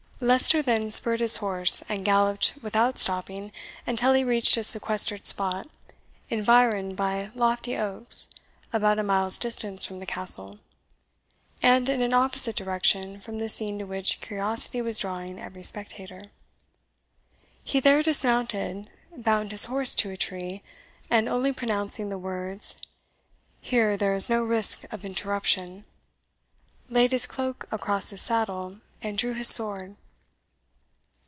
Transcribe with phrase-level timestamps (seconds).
[0.23, 3.51] Leicester then spurred his horse, and galloped without stopping
[3.87, 5.65] until he reached a sequestered spot,
[6.29, 8.29] environed by lofty oaks,
[8.71, 10.59] about a mile's distance from the Castle,
[11.63, 16.25] and in an opposite direction from the scene to which curiosity was drawing every spectator.
[17.63, 20.61] He there dismounted, bound his horse to a tree,
[21.09, 22.79] and only pronouncing the words,
[23.59, 25.83] "Here there is no risk of interruption,"
[26.91, 29.95] laid his cloak across his saddle, and drew his sword.